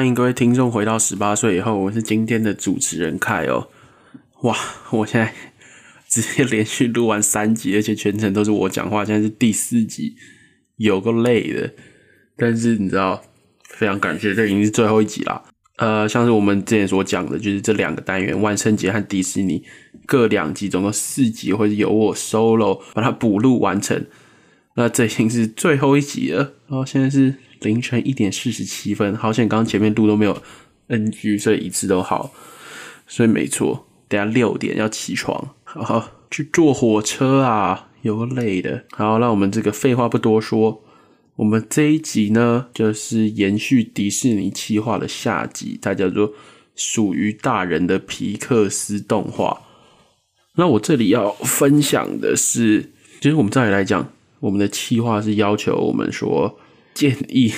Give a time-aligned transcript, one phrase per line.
[0.00, 3.68] 欢迎各位听众回到十八岁以后，我是今天的主持人凯哦。
[4.44, 4.56] 哇，
[4.92, 5.34] 我现在
[6.08, 10.16] 直接连续录完三集，而且全程都是我讲话，现在是第四集，
[10.76, 11.70] 有个累的。
[12.34, 13.22] 但是你知道，
[13.64, 15.42] 非常感谢，这已经是最后一集啦。
[15.76, 19.62] 呃，像是我们之前所讲的，就是这两个单元，万圣节和迪士尼
[20.06, 24.06] 各两集，总共四集，会由我 solo 把它补录完成。
[24.76, 27.34] 那这已经是最后一集了，然后现在是。
[27.60, 29.48] 凌晨一点四十七分，好险！
[29.48, 30.42] 刚前面录都没有
[30.88, 32.32] NG，所以一次都好。
[33.06, 38.84] 所以没错，等下六点要起床，好去坐火车啊，有个累的。
[38.92, 40.82] 好，那我们这个废话不多说，
[41.36, 46.32] 我们这一集呢，就是延续迪士尼企划的下集，它叫做
[46.76, 49.62] 属于大人的皮克斯动画。
[50.54, 56.58] 那我这里要分享的是，其实我们这里来讲，我们的企划是要求我们说。
[56.94, 57.52] 建议，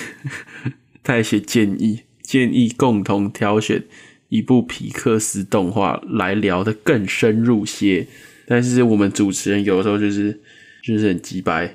[1.03, 3.83] 他写建议，建议共同挑选
[4.29, 8.07] 一部皮克斯动画来聊的更深入些。
[8.45, 10.41] 但是我们主持人有的时候就是
[10.83, 11.73] 就是很急白。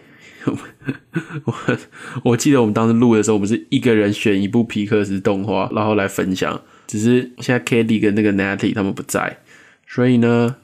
[1.45, 1.79] 我
[2.31, 6.63] 我记得我们当时录的时候，我们是一个人选一部皮克斯动画，然后来分享。
[6.87, 9.39] 只是现在 k a t i e 跟那个 Natty 他们不在，
[9.87, 10.57] 所以呢，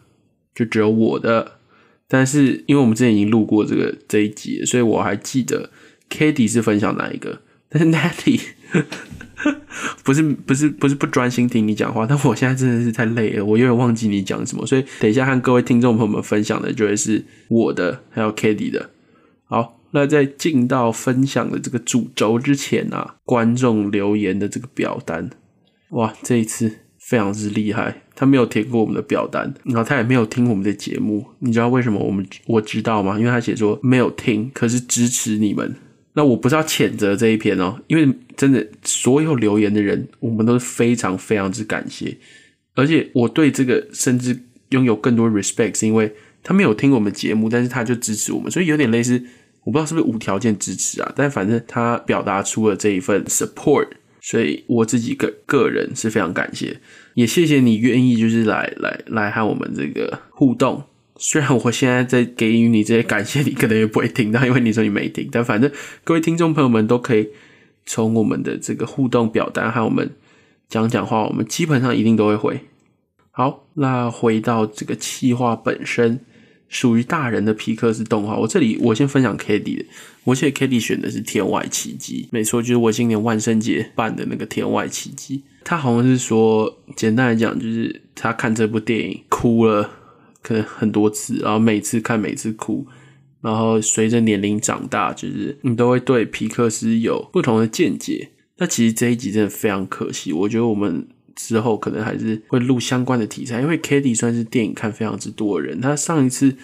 [0.55, 1.59] 就只有我的。
[2.09, 5.71] 但是因为我们之前已经录过这个这一集，所以我还记得。
[6.09, 7.41] K a t i e 是分享哪一个？
[7.69, 8.41] 但是 Natty
[10.05, 18.91] 不是不是不是不专心听你讲话，但我现在真的是太累了，我有点忘记你讲什么，所以等一下和各位听众朋友们分享的就会是我的还有 k a t i e 的。
[19.47, 25.29] 好，那在进到分享的这个主轴之前啊，观众留言的这个表单，
[25.91, 33.19] 哇，这一次非常之厉害，他没有填过我们的表单，然后他也没有听我们的节目，你知道为什么我们我知道吗？
[33.19, 35.75] 因为他写说没有听，可是支持你们。
[36.17, 42.17] 那我不是要谴责这一篇哦，因为真的所有留言的人，我们都是非常非常之感谢，
[42.75, 44.39] 而且我对这个甚至
[44.71, 49.21] 拥有更多 respect，是因为他没有听我们节目，但是他就支持我们，所以有点类似，
[49.65, 53.89] 我不知道是不是无条件支持啊，但反正他表达出了这一份 support，
[54.21, 56.79] 所以我自己个个人是非常感谢，
[57.15, 60.85] 也谢谢你愿意就是来来来和我们这个互动。
[61.17, 65.29] 虽然我现在在给予你这些感谢，你可能也不会听到，因为你说你没听。
[65.31, 65.71] 但反正
[66.03, 67.29] 各位听众朋友们都可以
[67.87, 70.11] 从我们的这个互动表单和我们
[70.69, 72.61] 讲讲话，我们基本上一定都会回。
[73.31, 76.21] 好，那回到这个企划本身，
[76.69, 78.37] 属于大人的皮克斯动画。
[78.37, 79.87] 我这里我先分享 k a t i e 的，
[80.25, 85.39] 我记得 k a t i e 选的是《天外奇迹》，没错，就是我今年万圣节办的那个《天外奇迹》。
[85.65, 89.89] 他好像是说，简单来讲，就是他看这部电影哭了。
[90.45, 92.87] 可能很多次，然后每次看每次哭，
[93.41, 98.29] 然后随着年龄长大，就是你都会对皮克斯有不同的见解。
[98.59, 106.55] 那其实这一集真的非常可惜，我觉得我们之后可能还是会录相关的题材，因为 k a t i e 算是电影看非常之多的人，他上一次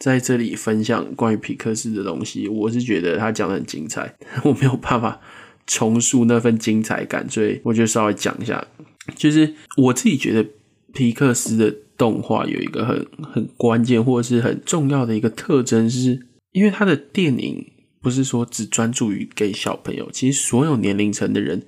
[0.00, 4.12] 在这里分享关于皮克斯的东西，我是觉得他讲的很精彩，
[4.42, 5.20] 我没有办法
[5.68, 8.66] 重塑那份精彩感，所以我就稍微讲一下，
[9.14, 10.44] 就是我自己觉得
[10.92, 11.74] 皮克斯的。
[11.98, 17.66] 动画有一个很很关键或者是很重要的一个特征，是因为它的电影
[18.00, 21.66] 不是说只专注于给小朋友，其实所有年龄层的人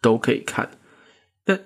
[0.00, 0.70] 都可以看。
[1.46, 1.58] 那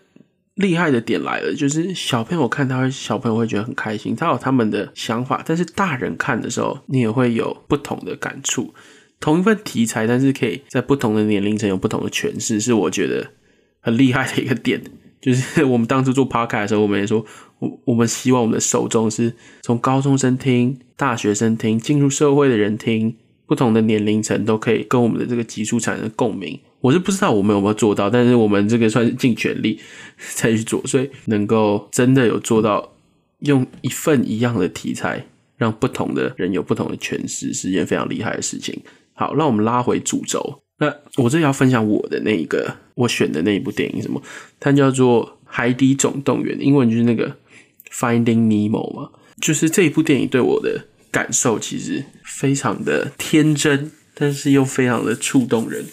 [0.54, 8.75] 厉害的点来了，就是小朋友看他小朋友会觉得很开心，他有他们的想法，但是大人看的时候，你也会有不同的感触。
[9.20, 13.32] 同一份题材，但是可以在不同的年龄层有不同的诠释，是我觉得
[13.80, 14.80] 很厉害的一个点。
[15.20, 17.26] 就是我们当初做 podcast 的时候，我们也说，
[17.58, 19.32] 我我们希望我们的受众是
[19.62, 23.14] 从高中生听、大学生听、进入社会的人听，
[23.46, 26.58] 不同的年龄层都可以跟我们的这个集数产生共鸣。
[26.80, 29.80] 我是不知道我们有没有做到，但是我们这个算是尽全力
[30.36, 32.93] 再去做，所以能够真的有做到
[33.40, 35.26] 用一份一样的题材，
[35.56, 38.81] 让不同的人有不同的诠释，是件非常厉害的事情。
[39.14, 40.62] 好，让我们拉回主轴。
[40.78, 44.22] 那我这里要分享我的那一个我选的那一部电影，什么？
[44.60, 47.28] 它叫做《海底总动员》，英文就是那个
[47.93, 49.11] 《Finding Nemo》嘛。
[49.40, 55.85] 就是这一部电影对我的感受其实非常的天真，但是又非常的触动人。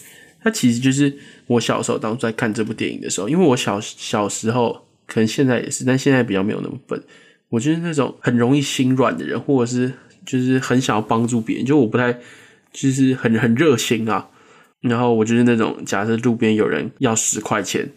[0.42, 1.16] 它其实就是
[1.46, 7.00] 我小时候当初在看这部电影的时候，因为我小小时候可能现在也是，但现在比较没有那么笨。
[7.48, 9.92] 我就是那种很容易心软的人，或者是
[10.24, 12.12] 就是很想要帮助别人，就我不太
[12.72, 14.28] 就是很很热心啊。
[14.80, 17.88] 然后我就是那种，假设路边有人要十块钱，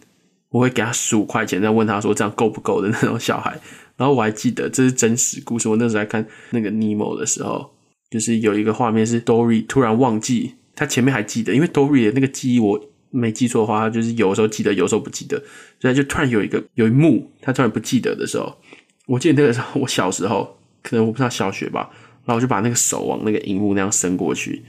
[0.50, 3.58] 我会给他十五块钱，再问他说这样够不够的那种小孩。
[3.96, 7.70] 然后我还记得这是真实故事，我那时候在看那个尼莫的时候，
[8.10, 12.80] 就是有一个画面是 Dory 突然忘记，他前面还记得，因为 Dory 的那个记忆我
[13.10, 15.42] 没记错的话，他就是有时候记得，有时候不记得。
[15.78, 18.56] 所以就突然有一个有一幕，他突然不记得的时候，
[19.06, 21.90] 我记得那个时候我小时候，可能我不知道小学吧，
[22.24, 24.62] 然后我就把那个手往那个荧幕那样伸过去，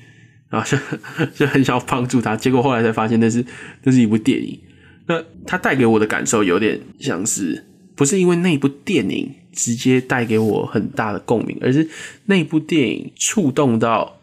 [0.50, 3.46] 然后就 就很想要帮助他，结果后来才发现那是
[3.84, 4.60] 那是一部电影。
[5.08, 7.66] 那它带给我的感受有点像是，
[7.96, 11.88] 不是因为那部电影直接带给我很大的共鸣，而是
[12.26, 14.18] 那部电影触动到。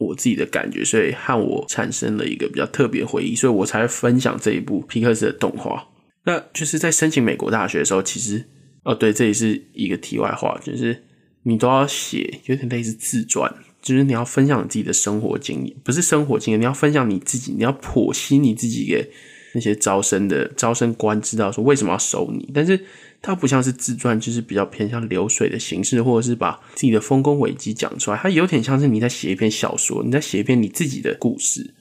[0.00, 5.86] 我自己的感觉，所以和我产生了一个比较特别回忆，所以我才分享这一部皮克斯的动画。
[6.24, 8.42] 那就是在申请美国大学的时候，其实
[8.82, 11.02] 哦，对，这也是一个题外话，就是
[11.42, 19.06] 你都要写有点类似自传，就是你要分享自己的生活经验，不是生活经验，你要分享你自己，你要剖析你自己给
[19.52, 22.80] 那些招生的招生官知道说为什么要收你，但是。
[23.22, 28.16] 它不像是自传，就是比较偏向流水的形式，或者是把自己的丰功伟绩讲出来。
[28.16, 31.74] 它有点像是你在写一篇小说，你在写一篇你自己的故事。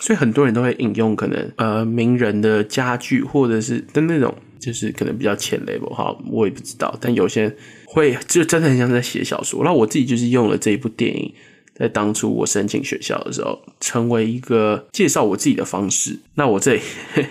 [0.00, 6.92] 所以很多人都会引用可能呃名人的家具，或者是的那种，就是可能比较浅 level 哈，我也不知道。
[7.00, 7.56] 但有些人
[7.86, 9.62] 会就真的很像在写小说。
[9.62, 11.32] 那我自己就是用了这一部电影。
[11.80, 16.18] 在当初我申请学校的时候，成为一个介绍我自己的方式。
[16.34, 16.80] 那我这里，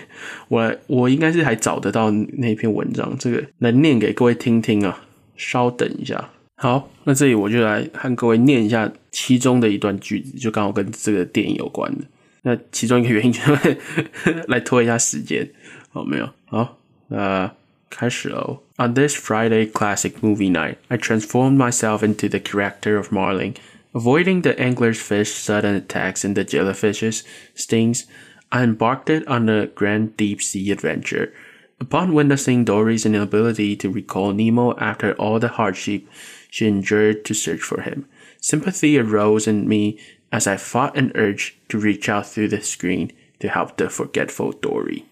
[0.48, 5.06] 我我应该是还找得到那篇文章，这个来念给各位听听啊。
[5.36, 12.04] 稍等一下，好，那这里我就来和各位念一下其中的一段句子，就刚好跟这个电影有关的。
[12.42, 13.78] 那其中一个原因就是
[14.48, 15.48] 来拖一下时间，
[15.88, 16.28] 好没有？
[16.44, 16.76] 好，
[17.08, 17.50] 那
[17.88, 18.58] 开始喽。
[18.76, 23.54] On this Friday classic movie night, I transformed myself into the character of Marlin.
[23.93, 28.05] Avoiding the anglerfish sudden attacks and the jellyfish's stings,
[28.51, 31.31] I embarked on a grand deep sea adventure.
[31.79, 36.07] Upon witnessing Dory's inability to recall Nemo after all the hardship
[36.49, 38.05] she endured to search for him,
[38.39, 39.97] sympathy arose in me
[40.31, 44.53] as I fought an urge to reach out through the screen to help the forgetful
[44.61, 45.03] Dory.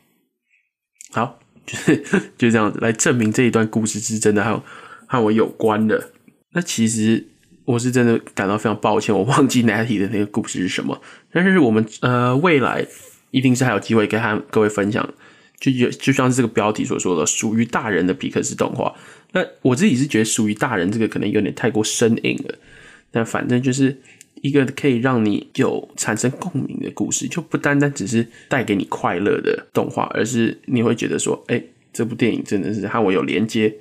[1.11, 1.97] 好，就是
[2.37, 4.63] 就这样子来证明这一段故事是真的和
[5.07, 6.11] 和我有关的。
[6.51, 7.27] 那其实
[7.68, 10.98] 我是真的感到非常抱歉，我忘记 Natty 的那个故事是什么。
[11.30, 12.86] 但是我们呃未来
[13.30, 15.06] 一定是还有机会跟和各位分享，
[15.60, 18.94] 就有就像是这个标题所说的，属于大人的皮克斯动画。
[19.32, 22.54] 那我自己是觉得属于大人这个可能有点太过生硬了，
[23.10, 23.94] 但反正就是
[24.40, 31.62] 一个可以让你有产生共鸣的故事，就不单单只是带给你快乐的动画，而是你会觉得说，哎，
[31.92, 33.74] 这部电影真的是和我有连接。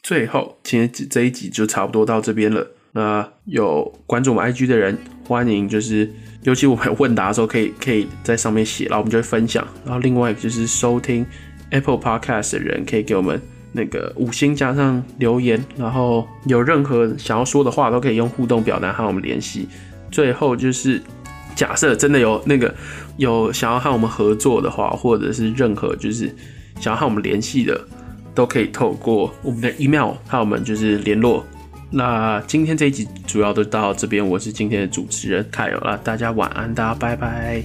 [0.00, 2.70] 最后，今天这一集就差不多到这边了。
[2.94, 4.96] 那有关注我们 IG 的人，
[5.26, 6.10] 欢迎就是，
[6.42, 9.66] 尤其我们问答的时候，可以可以在上面写，然后我们就会分享。
[9.84, 11.24] 然后另外就是收听
[11.70, 13.40] Apple Podcast 的人，可以给我们
[13.72, 19.66] 那个五星加上留言，然后有任何想要说的话，都可以用互动表达和我们联系。
[20.10, 21.00] 最后就是，
[21.54, 22.74] 假设真的有那个
[23.16, 26.30] 有想要和我们合作的话，或者是任何就是
[26.78, 27.80] 想要和我们联系的，
[28.34, 31.42] 都可以透过我们的 email 和我们就是联络。
[31.92, 37.62] 那今天这一集主要都到这边，我是今天的主持人凯友了，大家晚安，大家拜拜。